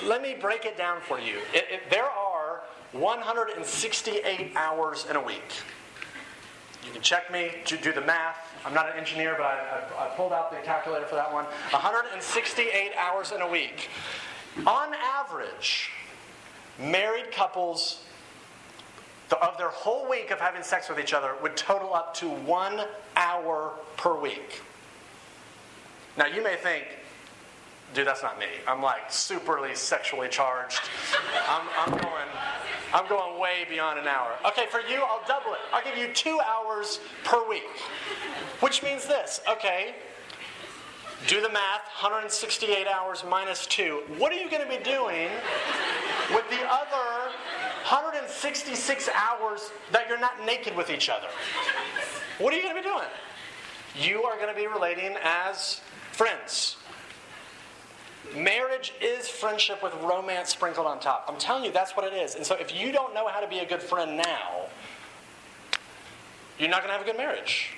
[0.03, 1.37] let me break it down for you.
[1.53, 2.61] It, it, there are
[2.93, 5.63] 168 hours in a week.
[6.85, 8.37] You can check me, do the math.
[8.65, 11.43] I'm not an engineer, but I, I, I pulled out the calculator for that one.
[11.71, 13.89] 168 hours in a week.
[14.65, 15.91] On average,
[16.79, 18.05] married couples
[19.35, 22.81] of their whole week of having sex with each other would total up to one
[23.15, 24.61] hour per week.
[26.17, 26.85] Now, you may think,
[27.93, 28.47] dude, that's not me.
[28.67, 30.81] I'm like superly sexually charged.
[31.47, 32.27] I'm, I'm going.
[32.93, 34.31] I'm going way beyond an hour.
[34.45, 35.59] Okay, for you, I'll double it.
[35.73, 37.67] I'll give you two hours per week.
[38.61, 39.93] Which means this, okay,
[41.27, 44.03] do the math 168 hours minus two.
[44.17, 45.29] What are you going to be doing
[46.33, 47.31] with the other
[47.89, 51.27] 166 hours that you're not naked with each other?
[52.37, 53.07] what are you going to be doing?
[53.95, 55.79] You are going to be relating as
[56.11, 56.75] friends.
[58.35, 61.25] Marriage is friendship with romance sprinkled on top.
[61.29, 62.35] I'm telling you, that's what it is.
[62.35, 64.65] And so if you don't know how to be a good friend now,
[66.59, 67.69] you're not going to have a good marriage.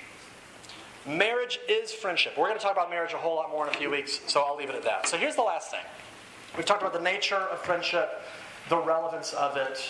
[1.06, 2.36] Marriage is friendship.
[2.36, 4.42] We're going to talk about marriage a whole lot more in a few weeks, so
[4.42, 5.06] I'll leave it at that.
[5.06, 5.84] So here's the last thing.
[6.56, 8.22] We've talked about the nature of friendship,
[8.70, 9.84] the relevance of it.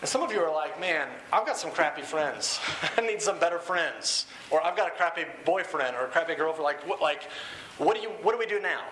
[0.00, 2.58] And some of you are like, man, I've got some crappy friends.
[2.96, 4.26] I need some better friends.
[4.50, 6.64] Or I've got a crappy boyfriend or a crappy girlfriend.
[6.64, 7.24] Like, what, like,
[7.78, 8.82] what do you, what do we do now?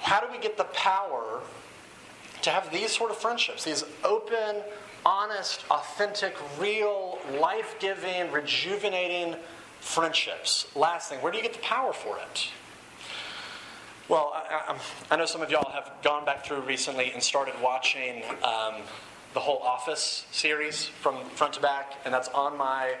[0.00, 1.42] How do we get the power
[2.42, 4.62] to have these sort of friendships, these open,
[5.04, 9.36] honest, authentic, real, life giving, rejuvenating
[9.80, 10.70] friendships?
[10.74, 12.48] Last thing, where do you get the power for it?
[14.10, 14.76] Well, I,
[15.08, 18.82] I, know some of y'all have gone back through recently and started watching um,
[19.34, 22.96] the whole Office series from front to back, and that's on my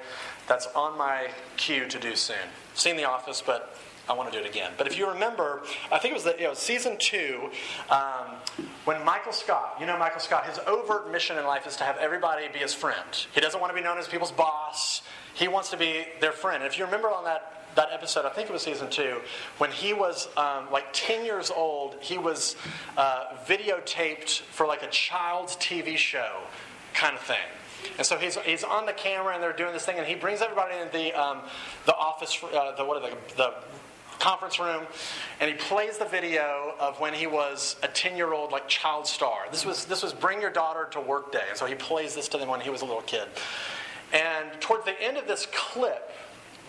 [0.46, 2.36] that's on my queue to do soon.
[2.74, 3.76] Seen The Office, but
[4.08, 4.70] I want to do it again.
[4.78, 7.50] But if you remember, I think it was the, you know, season two,
[7.90, 8.36] um,
[8.84, 11.96] when Michael Scott, you know Michael Scott, his overt mission in life is to have
[11.96, 13.26] everybody be his friend.
[13.34, 15.02] He doesn't want to be known as people's boss.
[15.34, 16.62] He wants to be their friend.
[16.62, 19.20] And if you remember on that that episode, I think it was season two,
[19.58, 22.56] when he was um, like 10 years old, he was
[22.96, 26.42] uh, videotaped for like a child's TV show
[26.94, 27.36] kind of thing.
[27.96, 30.42] And so he's, he's on the camera and they're doing this thing, and he brings
[30.42, 31.42] everybody in the, um,
[31.86, 33.54] the office, uh, the, what are the, the
[34.18, 34.86] conference room,
[35.40, 39.06] and he plays the video of when he was a 10 year old like child
[39.06, 39.46] star.
[39.50, 42.28] This was, this was Bring Your Daughter to Work Day, and so he plays this
[42.28, 43.26] to them when he was a little kid.
[44.12, 46.10] And toward the end of this clip,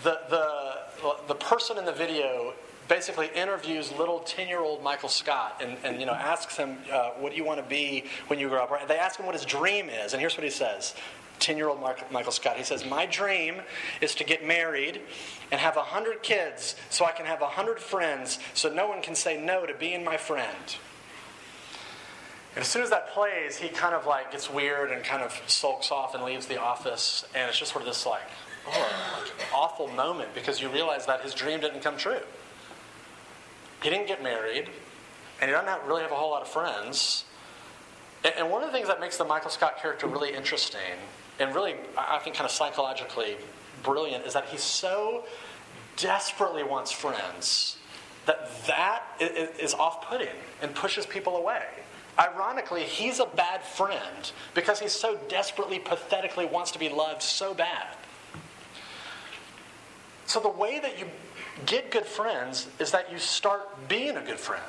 [0.04, 2.54] the, the, the person in the video
[2.88, 7.12] basically interviews little 10 year old Michael Scott and, and you know, asks him, uh,
[7.12, 8.88] What do you want to be when you grow up?
[8.88, 10.94] They ask him what his dream is, and here's what he says
[11.40, 12.58] 10 year old Michael Scott.
[12.58, 13.62] He says, My dream
[14.00, 15.02] is to get married
[15.52, 19.42] and have 100 kids so I can have 100 friends so no one can say
[19.42, 20.76] no to being my friend.
[22.56, 25.42] And as soon as that plays, he kind of like gets weird and kind of
[25.48, 27.26] sulks off and leaves the office.
[27.34, 28.28] And it's just sort of this like,
[28.68, 32.22] oh, awful moment because you realize that his dream didn't come true.
[33.84, 34.70] He didn't get married,
[35.42, 37.26] and he doesn't really have a whole lot of friends.
[38.24, 40.80] And, and one of the things that makes the Michael Scott character really interesting
[41.40, 43.38] and really, I think, kind of psychologically
[43.84, 45.26] brilliant is that he so
[45.98, 47.78] desperately wants friends
[48.26, 51.64] that that is off-putting and pushes people away.
[52.20, 57.54] Ironically, he's a bad friend because he so desperately, pathetically wants to be loved so
[57.54, 57.88] bad.
[60.26, 61.06] So the way that you
[61.66, 64.64] get good friends is that you start being a good friend.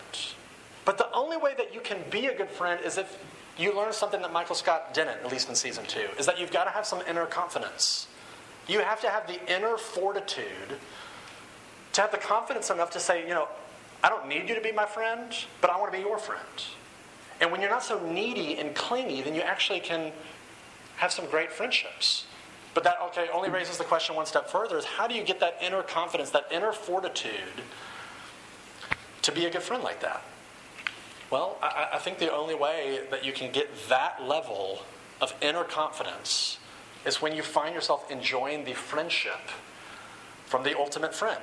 [0.85, 3.23] But the only way that you can be a good friend is if
[3.57, 6.51] you learn something that Michael Scott didn't, at least in season two, is that you've
[6.51, 8.09] got to have some inner confidence.
[8.67, 10.79] You have to have the inner fortitude
[11.93, 13.49] to have the confidence enough to say, you know,
[14.03, 16.43] I don't need you to be my friend, but I want to be your friend.
[17.41, 20.13] And when you're not so needy and clingy, then you actually can
[20.97, 22.27] have some great friendships.
[22.75, 25.41] But that okay only raises the question one step further: is how do you get
[25.41, 27.63] that inner confidence, that inner fortitude,
[29.23, 30.23] to be a good friend like that?
[31.31, 34.83] Well, I, I think the only way that you can get that level
[35.21, 36.59] of inner confidence
[37.07, 39.51] is when you find yourself enjoying the friendship
[40.47, 41.43] from the ultimate friend.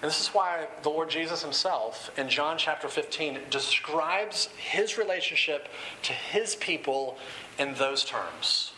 [0.00, 5.68] And this is why the Lord Jesus himself in John chapter 15 describes his relationship
[6.02, 7.16] to his people
[7.58, 8.71] in those terms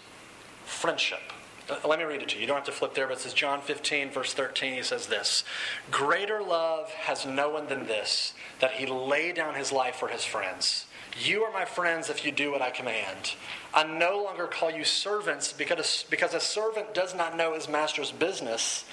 [0.65, 1.21] friendship.
[1.69, 2.43] Uh, let me read it to you.
[2.43, 4.75] You don't have to flip there, but it says John 15, verse 13.
[4.75, 5.45] He says this
[5.91, 10.25] Greater love has no one than this, that he lay down his life for his
[10.25, 10.87] friends.
[11.23, 13.35] You are my friends if you do what I command.
[13.73, 18.11] I no longer call you servants because, because a servant does not know his master's
[18.11, 18.85] business.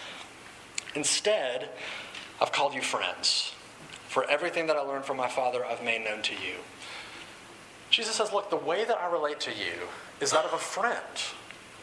[0.94, 1.70] Instead,
[2.40, 3.54] I've called you friends.
[4.08, 6.58] For everything that I learned from my Father, I've made known to you.
[7.90, 9.88] Jesus says, Look, the way that I relate to you
[10.20, 11.06] is that of a friend.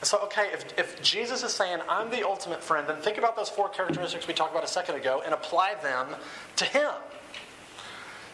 [0.03, 3.49] So, okay, if, if Jesus is saying, I'm the ultimate friend, then think about those
[3.49, 6.15] four characteristics we talked about a second ago and apply them
[6.57, 6.93] to Him.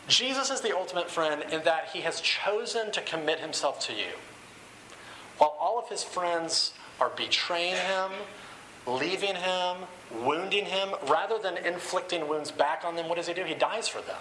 [0.06, 4.12] Jesus is the ultimate friend in that He has chosen to commit Himself to you.
[5.38, 8.10] While all of His friends are betraying Him,
[8.86, 9.76] leaving Him,
[10.22, 13.44] wounding Him, rather than inflicting wounds back on them, what does He do?
[13.44, 14.20] He dies for them.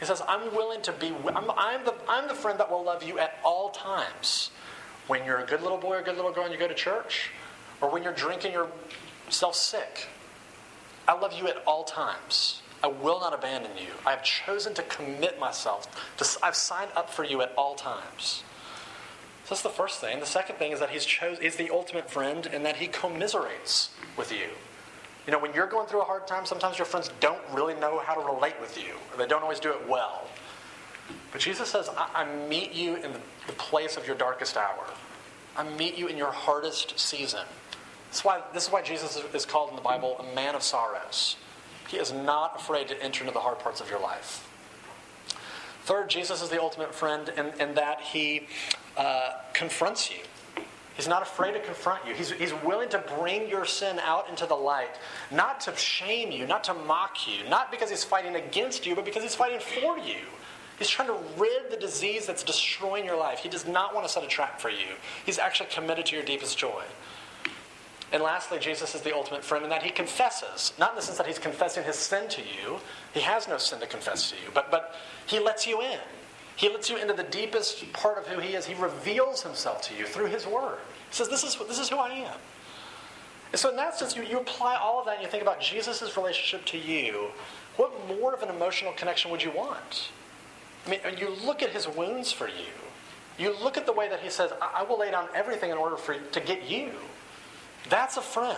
[0.00, 3.04] He says, I'm willing to be, I'm, I'm, the, I'm the friend that will love
[3.04, 4.50] you at all times
[5.06, 6.74] when you're a good little boy or a good little girl and you go to
[6.74, 7.30] church,
[7.80, 10.08] or when you're drinking yourself sick.
[11.06, 12.62] I love you at all times.
[12.82, 13.90] I will not abandon you.
[14.06, 15.86] I have chosen to commit myself.
[16.42, 18.44] I've signed up for you at all times.
[19.44, 20.20] So that's the first thing.
[20.20, 23.90] The second thing is that he's chose is the ultimate friend and that he commiserates
[24.16, 24.48] with you.
[25.26, 28.00] You know, when you're going through a hard time, sometimes your friends don't really know
[28.00, 30.26] how to relate with you, or they don't always do it well.
[31.32, 33.20] But Jesus says, I, I meet you in the,
[33.58, 34.84] place of your darkest hour.
[35.56, 37.44] I meet you in your hardest season.
[38.10, 40.62] This is why, this is why Jesus is called in the Bible a man of
[40.62, 41.36] sorrows.
[41.88, 44.48] He is not afraid to enter into the hard parts of your life.
[45.84, 48.46] Third, Jesus is the ultimate friend in, in that he
[48.96, 50.18] uh, confronts you.
[50.94, 52.14] He's not afraid to confront you.
[52.14, 54.96] He's, he's willing to bring your sin out into the light,
[55.30, 59.04] not to shame you, not to mock you, not because he's fighting against you, but
[59.04, 60.20] because he's fighting for you.
[60.78, 63.38] He's trying to rid the disease that's destroying your life.
[63.38, 64.96] He does not want to set a trap for you.
[65.24, 66.82] He's actually committed to your deepest joy.
[68.12, 70.74] And lastly, Jesus is the ultimate friend in that he confesses.
[70.78, 72.78] Not in the sense that he's confessing his sin to you.
[73.14, 74.96] He has no sin to confess to you, but, but
[75.26, 75.98] he lets you in.
[76.54, 78.66] He lets you into the deepest part of who he is.
[78.66, 80.78] He reveals himself to you through his word.
[81.08, 82.36] He says, This is, this is who I am.
[83.52, 85.60] And so, in that sense, you, you apply all of that and you think about
[85.60, 87.28] Jesus' relationship to you.
[87.76, 90.10] What more of an emotional connection would you want?
[90.86, 92.72] I mean, you look at his wounds for you.
[93.38, 95.96] You look at the way that he says, I, will lay down everything in order
[95.96, 96.90] for to get you.
[97.88, 98.56] That's a friend.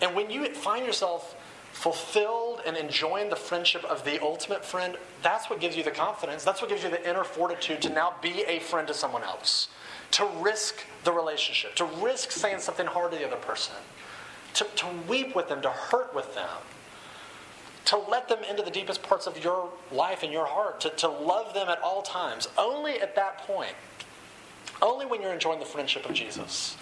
[0.00, 1.34] And when you find yourself
[1.72, 6.44] fulfilled and enjoying the friendship of the ultimate friend, that's what gives you the confidence.
[6.44, 9.68] That's what gives you the inner fortitude to now be a friend to someone else,
[10.12, 13.74] to risk the relationship, to risk saying something hard to the other person,
[14.54, 16.48] to, to weep with them, to hurt with them,
[17.94, 21.08] to let them into the deepest parts of your life and your heart, to, to
[21.08, 22.48] love them at all times.
[22.58, 23.74] Only at that point,
[24.82, 26.76] only when you're enjoying the friendship of Jesus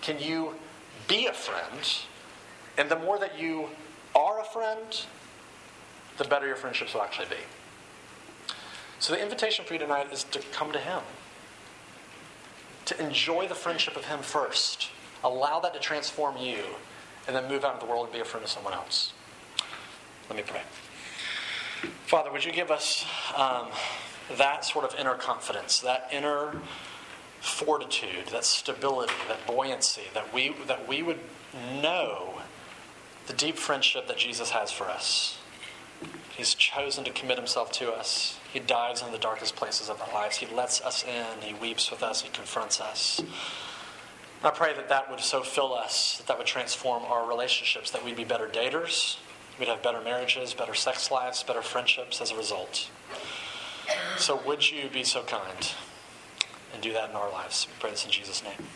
[0.00, 0.54] can you
[1.08, 1.98] be a friend.
[2.78, 3.68] And the more that you
[4.14, 5.04] are a friend,
[6.16, 8.54] the better your friendships will actually be.
[8.98, 11.00] So the invitation for you tonight is to come to Him,
[12.86, 14.90] to enjoy the friendship of Him first,
[15.22, 16.62] allow that to transform you,
[17.26, 19.12] and then move out of the world and be a friend to someone else.
[20.30, 20.62] Let me pray.
[22.06, 23.04] Father, would you give us
[23.36, 23.66] um,
[24.38, 26.54] that sort of inner confidence, that inner
[27.40, 31.18] fortitude, that stability, that buoyancy, that we, that we would
[31.82, 32.34] know
[33.26, 35.38] the deep friendship that Jesus has for us.
[36.30, 38.38] He's chosen to commit himself to us.
[38.52, 40.36] He dives into the darkest places of our lives.
[40.36, 41.40] He lets us in.
[41.40, 42.22] He weeps with us.
[42.22, 43.20] He confronts us.
[44.44, 48.04] I pray that that would so fill us, that that would transform our relationships, that
[48.04, 49.16] we'd be better daters,
[49.60, 52.90] we'd have better marriages, better sex lives, better friendships as a result.
[54.16, 55.72] So would you be so kind?
[56.72, 57.66] and do that in our lives.
[57.68, 58.66] We pray this in Jesus' name.